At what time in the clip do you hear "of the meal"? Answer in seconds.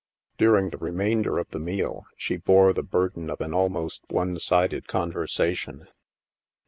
1.37-2.05